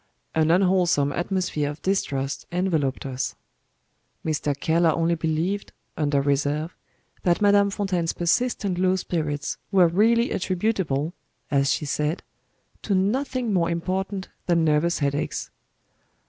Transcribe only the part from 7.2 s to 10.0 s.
that Madame Fontaine's persistent low spirits were